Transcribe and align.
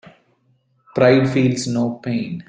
Pride 0.95 1.27
feels 1.29 1.67
no 1.67 1.91
pain. 2.01 2.39